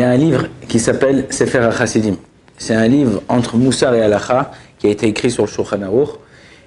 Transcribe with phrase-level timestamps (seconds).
[0.00, 2.16] Il y a un livre qui s'appelle Sefer HaChassidim.
[2.56, 5.78] C'est un livre entre Moussar et Halacha qui a été écrit sur le Shulchan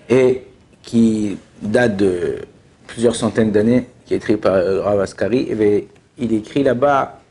[0.07, 0.43] et
[0.84, 2.38] qui date de
[2.85, 5.48] plusieurs centaines d'années, qui est écrit par Rav Askari.
[5.49, 5.88] Et
[6.20, 7.21] il écrit là-bas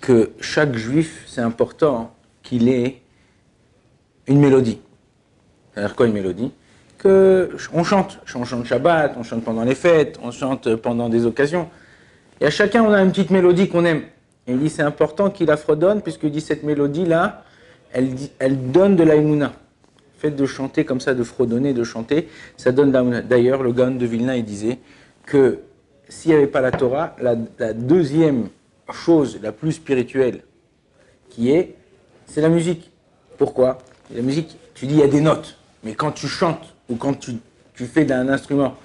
[0.00, 2.14] que chaque juif, c'est important
[2.44, 3.02] qu'il ait
[4.28, 4.78] une mélodie.
[5.74, 6.52] C'est-à-dire quoi une mélodie?
[6.98, 11.26] Que on chante, on chante Shabbat, on chante pendant les fêtes, on chante pendant des
[11.26, 11.68] occasions.
[12.40, 14.02] Et à chacun, on a une petite mélodie qu'on aime.
[14.48, 17.44] Il dit c'est important qu'il la fredonne, puisque dit cette mélodie-là,
[17.92, 19.48] elle, elle donne de la Le
[20.18, 23.72] fait de chanter comme ça, de fredonner, de chanter, ça donne de la D'ailleurs, le
[23.72, 24.78] Gaon de Vilna, il disait
[25.26, 25.60] que
[26.08, 27.34] s'il n'y avait pas la Torah, la,
[27.72, 28.48] deuxième
[28.92, 30.42] chose la plus spirituelle
[31.30, 31.76] qui est,
[32.26, 32.90] c'est la musique.
[33.38, 33.78] Pourquoi?
[34.14, 37.14] La musique, tu dis il y a des notes, mais quand tu chantes ou quand
[37.14, 37.32] tu,
[37.74, 38.76] tu fais d'un instrument,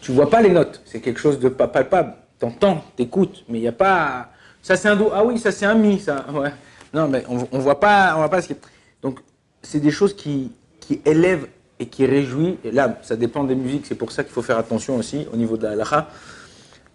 [0.00, 2.14] tu vois pas les notes, c'est quelque chose de pas palpable.
[2.38, 4.30] T'entends, t'écoutes, mais il n'y a pas
[4.62, 5.10] ça c'est un do.
[5.12, 5.98] Ah oui, ça c'est un mi.
[5.98, 6.26] Ça.
[6.32, 6.52] Ouais.
[6.92, 8.56] Non, mais on, on voit pas, on voit pas ce qui.
[9.02, 9.20] Donc
[9.62, 11.46] c'est des choses qui, qui élèvent
[11.78, 12.56] et qui réjouissent.
[12.64, 13.86] Et là, ça dépend des musiques.
[13.86, 16.08] C'est pour ça qu'il faut faire attention aussi au niveau de la halakha,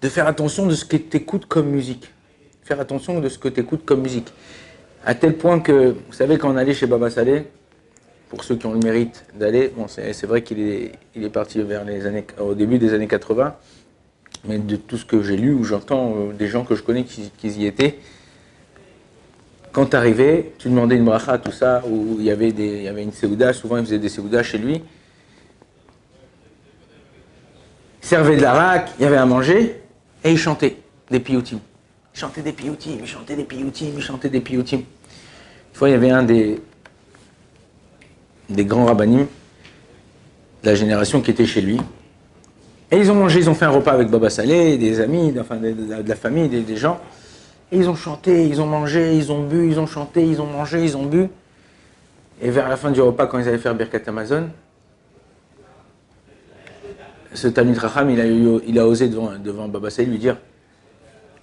[0.01, 2.11] de faire attention de ce que tu écoutes comme musique.
[2.63, 4.31] Faire attention de ce que tu écoutes comme musique.
[5.05, 7.45] À tel point que, vous savez, quand on allait chez Baba Saleh,
[8.29, 11.61] pour ceux qui ont le mérite d'aller, bon, c'est vrai qu'il est, il est parti
[11.61, 13.55] vers les années, au début des années 80
[14.47, 17.03] mais de tout ce que j'ai lu ou j'entends euh, des gens que je connais
[17.03, 17.99] qui, y étaient,
[19.71, 22.83] quand tu arrivais, tu demandais une bracha, tout ça, où il y avait, des, il
[22.83, 24.81] y avait une séouda, souvent il faisait des séoudas chez lui.
[28.01, 29.81] Il servait de la raque, il y avait à manger,
[30.23, 30.77] et il chantait
[31.11, 31.59] des piyoutim.
[32.13, 34.77] Il chantait des piyoutim, il chantait des piyoutim, il chantait des piyoutim.
[34.77, 34.83] Une
[35.73, 36.61] fois, il y avait un des,
[38.49, 39.27] des grands rabbinim
[40.63, 41.79] de la génération qui était chez lui,
[42.91, 45.57] et ils ont mangé, ils ont fait un repas avec Baba Salé, des amis, enfin
[45.57, 46.99] de, la famille, des, gens.
[47.71, 50.45] Et ils ont chanté, ils ont mangé, ils ont bu, ils ont chanté, ils ont
[50.45, 51.27] mangé, ils ont bu.
[52.41, 54.49] Et vers la fin du repas, quand ils allaient faire Birkat Amazon,
[57.33, 60.37] ce Talmud Raham, il a, a osé devant, devant Baba Salé lui dire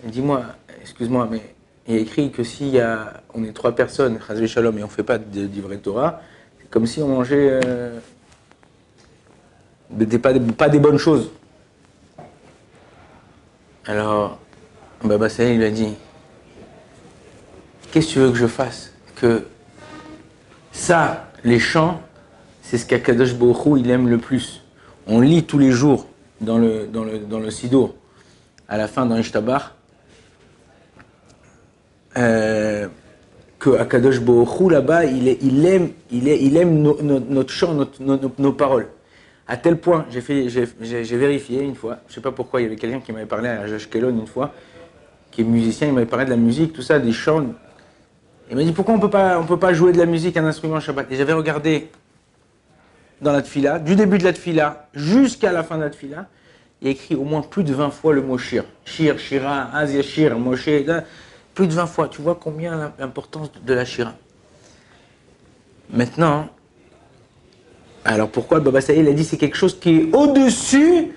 [0.05, 0.43] Dis-moi,
[0.81, 1.41] excuse-moi, mais
[1.89, 2.79] il a écrit que si
[3.35, 6.21] on est trois personnes, Shalom, et on ne fait pas du vrai Torah,
[6.61, 7.61] c'est comme si on mangeait.
[7.65, 7.99] Euh,
[10.23, 11.31] pas, pas des bonnes choses.
[13.87, 14.39] Alors,
[15.03, 15.95] Baba Saïd lui a dit
[17.91, 19.45] Qu'est-ce que tu veux que je fasse Que
[20.71, 22.01] ça, les chants,
[22.63, 24.63] c'est ce qu'Akadosh Borou il aime le plus.
[25.09, 26.07] On lit tous les jours
[26.41, 27.95] dans le, dans Sidour,
[28.69, 29.75] à la fin dans l'Ishtabar,
[32.17, 32.87] euh,
[33.59, 37.77] que Akadosh Borou là-bas, il, il, aime, il, il aime notre chant,
[38.39, 38.87] nos paroles.
[39.53, 42.77] À tel point, j'ai vérifié une fois, je ne sais pas pourquoi, il y avait
[42.77, 44.55] quelqu'un qui m'avait parlé à Josh Kellon une fois,
[45.31, 47.45] qui est musicien, il m'avait parlé de la musique, tout ça, des chants.
[48.49, 50.47] Il m'a dit pourquoi on peut pas, on peut pas jouer de la musique, un
[50.47, 51.13] instrument Shabbat.
[51.13, 51.91] Et j'avais regardé
[53.21, 56.29] dans la tfila, du début de la tfila jusqu'à la fin de la tfila,
[56.81, 58.65] il y a écrit au moins plus de 20 fois le mot shir.
[58.87, 60.71] Shir, shira, azia shir, moshe,
[61.55, 62.09] plus de 20 fois.
[62.09, 64.15] Tu vois combien l'importance de la shira?
[65.91, 66.49] Maintenant,
[68.05, 71.13] alors pourquoi Baba Saïd, il a dit c'est quelque chose qui est au-dessus,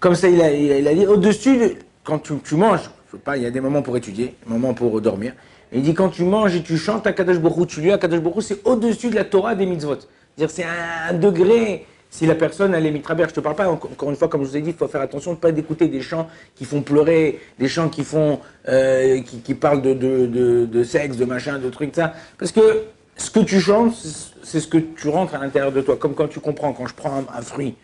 [0.00, 2.90] comme ça il a, il a dit, au-dessus, quand tu, manges,
[3.24, 5.34] pas, il y a des moments pour étudier, des moments pour dormir.
[5.72, 8.20] il dit quand tu manges et tu chantes à Kadosh Baruch tu lis à Kadosh
[8.20, 9.96] Baruch c'est au-dessus de la Torah des mitzvot.
[10.36, 14.10] C'est-à-dire c'est un, degré, si la personne elle est mitraber, je te parle pas, encore
[14.10, 15.86] une fois, comme je vous ai dit, il faut faire attention de ne pas d'écouter
[15.86, 20.66] des chants qui font pleurer, des chants qui font, euh, qui, parlent de, de, de,
[20.66, 22.14] de, sexe, de machin, de trucs, ça.
[22.38, 22.84] Parce que
[23.16, 23.94] ce que tu chantes,
[24.42, 25.96] c'est ce que tu rentres à l'intérieur de toi.
[25.96, 27.74] Comme quand tu comprends, quand je prends un, fruit,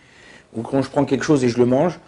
[0.54, 1.98] ou quand je prends quelque chose et je le mange,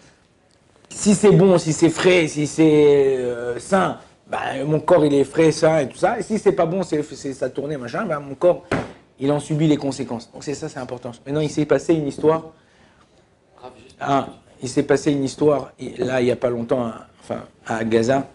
[0.89, 3.97] si c'est bon, si c'est frais, si c'est euh, sain,
[4.27, 6.19] bah, mon corps il est frais, sain et tout ça.
[6.19, 7.03] Et si c'est pas bon, c'est
[7.33, 8.63] ça tournait, machin, bah, mon corps
[9.19, 10.31] il en subit les conséquences.
[10.31, 11.11] Donc c'est ça, c'est important.
[11.25, 12.51] Maintenant, il s'est passé une histoire.
[13.99, 14.27] Ah,
[14.61, 18.27] il s'est passé une histoire, là, il n'y a pas longtemps, enfin, à Gaza.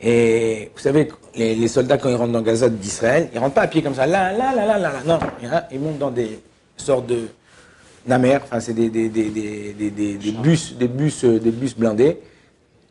[0.00, 3.66] Et vous savez, les, soldats, quand ils rentrent dans Gaza d'Israël, ils rentrent pas à
[3.66, 5.02] pied comme ça, là, là, là, là, là, là.
[5.06, 5.18] non,
[5.72, 6.38] ils montent dans des
[6.76, 7.28] sortes de
[8.06, 9.30] namer, enfin, c'est des, des, des,
[9.90, 12.18] des, bus, des bus, euh, des bus blindés,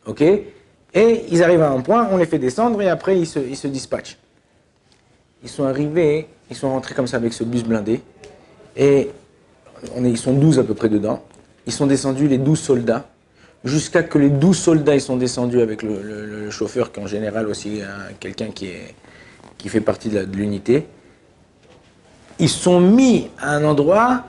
[0.05, 0.21] ok?
[0.21, 3.57] Et ils arrivent à un point, on les fait descendre et après ils se, ils
[3.57, 4.17] se dispatchent.
[5.43, 8.01] Ils sont arrivés, ils sont rentrés comme ça avec ce bus blindé
[8.75, 9.09] et
[9.95, 11.21] on est, ils sont 12 à peu près dedans.
[11.67, 13.07] Ils sont descendus, les 12 soldats,
[13.65, 17.81] jusqu'à que les 12 soldats ils sont descendus avec le, chauffeur, qui en général aussi
[18.19, 18.69] quelqu'un qui,
[19.57, 20.85] qui fait partie de l'unité.
[22.39, 24.25] Ils sont mis à un endroit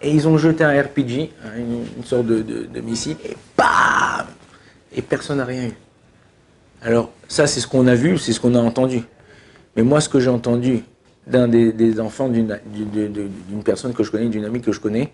[0.00, 4.26] et ils ont jeté un RPG, une, sorte de, missile, et bam
[4.94, 5.72] Et personne n'a rien eu.
[6.82, 9.02] Alors, ça, c'est ce qu'on a vu, c'est ce qu'on a entendu.
[9.76, 10.82] Mais moi, ce que j'ai entendu
[11.26, 15.12] d'un des, enfants d'une personne que je connais, d'une amie que je connais,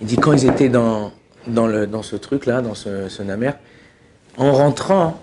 [0.00, 1.12] il dit quand ils étaient dans,
[1.48, 3.52] dans, le, dans ce truc-là, dans ce, ce namer,
[4.36, 5.20] en rentrant,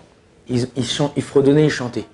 [0.48, 0.86] ils, ils,
[1.16, 2.06] ils fredonnaient, ils chantaient.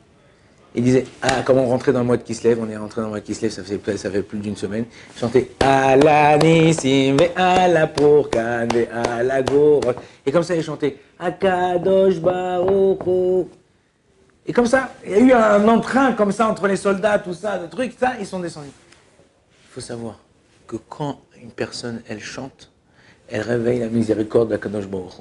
[0.73, 3.07] Ils disaient, ah, comme on rentrait dans le mois de Kislev, on est rentré dans
[3.07, 4.85] le mois de Kislev, ça fait, ça fait plus d'une semaine.
[5.15, 9.39] Ils chantaient, à la Nissim, à la Pourkan, à la.
[10.25, 13.47] Et comme ça, ils chantaient, Akadosh Baruch
[14.47, 17.33] Et comme ça, il y a eu un entrain comme ça entre les soldats, tout
[17.33, 18.69] ça, le truc, ça, ils sont descendus.
[18.69, 20.19] Il faut savoir
[20.67, 22.70] que quand une personne, elle chante,
[23.31, 25.13] elle réveille la miséricorde d'Akadosh Baruch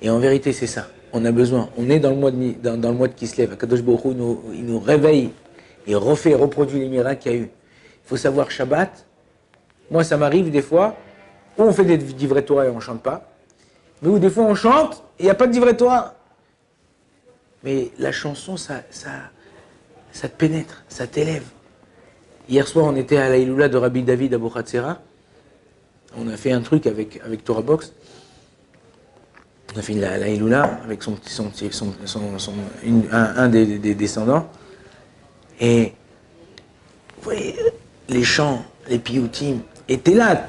[0.00, 1.68] Et en vérité, c'est ça on a besoin.
[1.76, 3.52] On est dans le mois de, dans, dans le mois de Kislev.
[3.52, 5.30] Akadosh Baruch nous, il nous réveille
[5.86, 7.44] et refait, reproduit les miracles qu'il y a eu.
[7.44, 9.06] Il faut savoir Shabbat.
[9.90, 10.96] Moi, ça m'arrive des fois
[11.56, 13.30] où on fait des divrei Torah et on ne chante pas.
[14.02, 16.14] Mais où des fois on chante et il n'y a pas de divrei Torah.
[17.64, 19.10] Mais la chanson, ça, ça,
[20.12, 21.44] ça te pénètre, ça t'élève.
[22.48, 25.00] Hier soir, on était à la de Rabbi David à Bochatzera.
[26.16, 27.92] On a fait un truc avec, avec Torah Box
[29.74, 32.52] on a fait la, la avec son, son, son,
[33.12, 34.48] un, des, descendants.
[35.60, 35.92] Et
[37.16, 37.56] vous voyez,
[38.08, 40.48] les chants, les pioutines, et t'es là.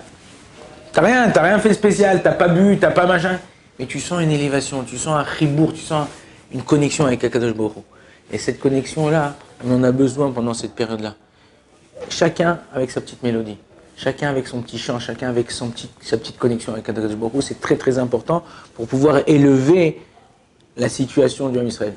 [0.93, 3.39] T'as rien, t'as rien fait spécial, t'as pas bu, t'as pas machin.
[3.77, 6.07] Mais tu sens une élévation, tu sens un ribourg, tu sens
[6.51, 7.73] une connexion avec Akadosh Baruch
[8.31, 9.35] Et cette connexion-là,
[9.65, 11.15] on en a besoin pendant cette période-là.
[12.09, 13.57] Chacun avec sa petite mélodie
[13.99, 15.65] chacun avec son petit chant, chacun avec sa
[16.17, 18.43] petite connexion avec Kadosh Baruch c'est très très important
[18.73, 19.99] pour pouvoir élever
[20.77, 21.93] la situation du Homme Israël.